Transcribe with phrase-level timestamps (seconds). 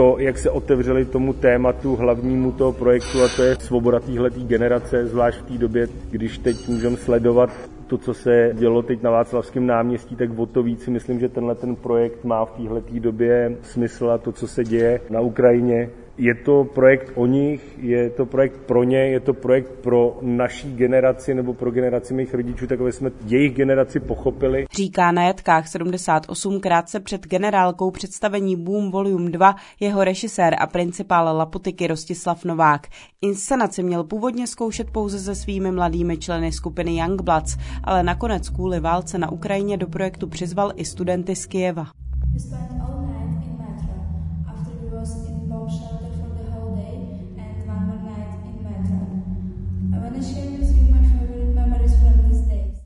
[0.00, 5.06] to, jak se otevřeli tomu tématu hlavnímu toho projektu a to je svoboda téhletý generace,
[5.06, 7.50] zvlášť v té době, když teď můžeme sledovat
[7.86, 11.28] to, co se dělo teď na Václavském náměstí, tak o to víc si myslím, že
[11.28, 15.90] tenhle ten projekt má v téhle době smysl a to, co se děje na Ukrajině,
[16.18, 20.74] je to projekt o nich, je to projekt pro ně, je to projekt pro naší
[20.74, 24.66] generaci nebo pro generaci mých rodičů, tak aby jsme jejich generaci pochopili.
[24.72, 31.36] Říká na Jatkách 78 krátce před generálkou představení Boom Volume 2 jeho režisér a principál
[31.36, 32.86] Lapotiky Rostislav Novák.
[33.22, 39.18] Inscenaci měl původně zkoušet pouze se svými mladými členy skupiny Youngbloods, ale nakonec kvůli válce
[39.18, 41.86] na Ukrajině do projektu přizval i studenty z Kijeva.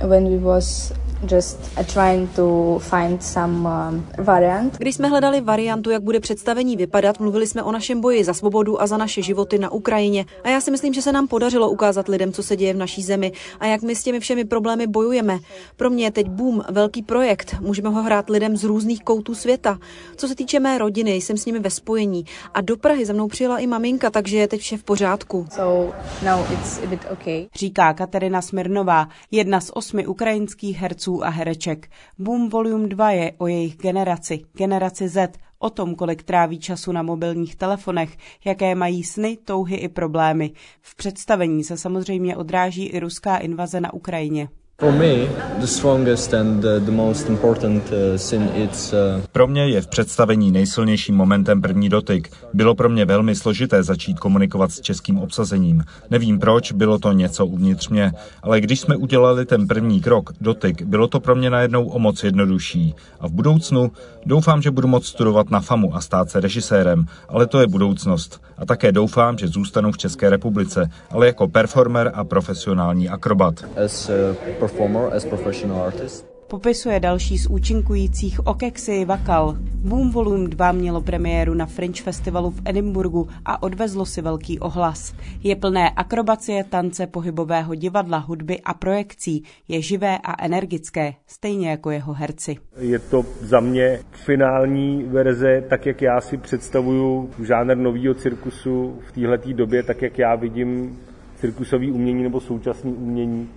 [0.00, 0.92] When we was
[1.30, 4.78] just uh, trying to find some um, variant.
[4.78, 8.82] Když jsme hledali variantu, jak bude představení vypadat, mluvili jsme o našem boji za svobodu
[8.82, 10.26] a za naše životy na Ukrajině.
[10.44, 13.02] A já si myslím, že se nám podařilo ukázat lidem, co se děje v naší
[13.02, 15.38] zemi a jak my s těmi všemi problémy bojujeme.
[15.76, 17.56] Pro mě je teď boom, velký projekt.
[17.60, 19.78] Můžeme ho hrát lidem z různých koutů světa.
[20.16, 22.24] Co se týče mé rodiny, jsem s nimi ve spojení.
[22.54, 25.46] A do Prahy za mnou přijela i maminka, takže je teď vše v pořádku.
[25.50, 27.46] So now it's a bit okay.
[27.54, 31.90] Říká Katerina Smirnová, jedna z osmi ukrajinských herců herců a hereček.
[32.18, 37.02] Boom Volume 2 je o jejich generaci, generaci Z, o tom, kolik tráví času na
[37.02, 40.52] mobilních telefonech, jaké mají sny, touhy i problémy.
[40.80, 44.48] V představení se samozřejmě odráží i ruská invaze na Ukrajině.
[44.82, 44.94] Uh,
[48.92, 52.30] uh, pro mě je v představení nejsilnějším momentem první dotyk.
[52.54, 55.84] Bylo pro mě velmi složité začít komunikovat s českým obsazením.
[56.10, 58.12] Nevím proč, bylo to něco uvnitř mě,
[58.42, 62.24] ale když jsme udělali ten první krok, dotyk, bylo to pro mě najednou o moc
[62.24, 62.94] jednodušší.
[63.20, 63.92] A v budoucnu
[64.26, 68.40] doufám, že budu moct studovat na FAMu a stát se režisérem, ale to je budoucnost.
[68.58, 73.64] A také doufám, že zůstanu v České republice, ale jako performer a profesionální akrobat.
[73.84, 76.26] As, uh, performer, as professional artist.
[76.48, 79.56] Popisuje další z účinkujících Okeksy Vakal.
[79.74, 85.14] Boom Volume 2 mělo premiéru na Fringe Festivalu v Edinburgu a odvezlo si velký ohlas.
[85.42, 89.42] Je plné akrobacie, tance, pohybového divadla, hudby a projekcí.
[89.68, 92.56] Je živé a energické, stejně jako jeho herci.
[92.78, 99.12] Je to za mě finální verze, tak jak já si představuju žánr nového cirkusu v
[99.12, 100.98] této době, tak jak já vidím
[101.36, 103.48] cirkusový umění nebo současný umění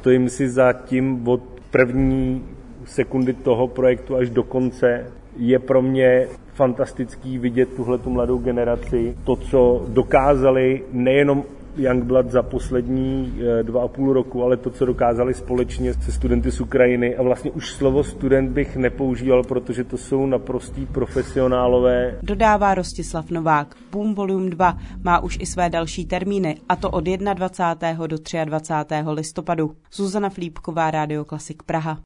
[0.00, 2.44] Stojím si za tím od první
[2.84, 5.06] sekundy toho projektu až do konce.
[5.36, 11.44] Je pro mě fantastický vidět tuhle tu mladou generaci, to, co dokázali nejenom
[11.76, 16.52] Youngblood za poslední eh, dva a půl roku, ale to, co dokázali společně se studenty
[16.52, 17.16] z Ukrajiny.
[17.16, 22.18] A vlastně už slovo student bych nepoužíval, protože to jsou naprostí profesionálové.
[22.22, 23.74] Dodává Rostislav Novák.
[23.92, 28.06] Boom Volume 2 má už i své další termíny, a to od 21.
[28.06, 28.94] do 23.
[29.06, 29.72] listopadu.
[29.92, 31.98] Zuzana Flípková, Rádio Klasik Praha.